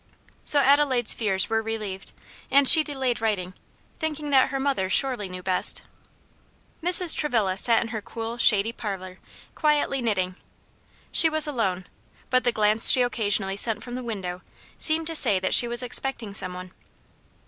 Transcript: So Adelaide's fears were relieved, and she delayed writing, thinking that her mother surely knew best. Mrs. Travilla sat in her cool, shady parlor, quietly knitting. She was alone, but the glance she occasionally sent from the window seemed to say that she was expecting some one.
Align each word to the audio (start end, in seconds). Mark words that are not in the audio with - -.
So 0.43 0.61
Adelaide's 0.61 1.13
fears 1.13 1.47
were 1.47 1.61
relieved, 1.61 2.11
and 2.49 2.67
she 2.67 2.83
delayed 2.83 3.21
writing, 3.21 3.53
thinking 3.99 4.31
that 4.31 4.49
her 4.49 4.59
mother 4.59 4.89
surely 4.89 5.29
knew 5.29 5.43
best. 5.43 5.83
Mrs. 6.81 7.15
Travilla 7.15 7.55
sat 7.55 7.83
in 7.83 7.89
her 7.89 8.01
cool, 8.01 8.39
shady 8.39 8.73
parlor, 8.73 9.19
quietly 9.53 10.01
knitting. 10.01 10.37
She 11.11 11.29
was 11.29 11.45
alone, 11.45 11.85
but 12.31 12.43
the 12.43 12.51
glance 12.51 12.89
she 12.89 13.03
occasionally 13.03 13.57
sent 13.57 13.83
from 13.83 13.93
the 13.93 14.01
window 14.01 14.41
seemed 14.79 15.05
to 15.05 15.15
say 15.15 15.39
that 15.39 15.53
she 15.53 15.67
was 15.67 15.83
expecting 15.83 16.33
some 16.33 16.55
one. 16.55 16.71